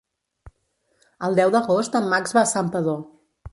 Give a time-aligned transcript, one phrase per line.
[1.27, 3.01] El deu d'agost en Max va a Santpedor.